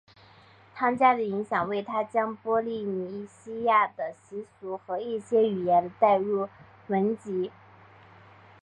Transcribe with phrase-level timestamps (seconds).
[0.73, 6.49] 汤加的影响为他将波利尼西亚的习俗和一些语言带入
[6.87, 7.51] 斐济。